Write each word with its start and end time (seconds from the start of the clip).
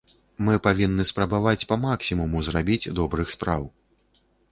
Мы 0.45 0.53
павінны 0.67 1.03
спрабаваць 1.09 1.67
па-максімуму 1.71 2.41
зрабіць 2.47 2.91
добрых 3.01 3.27
спраў. 3.35 3.61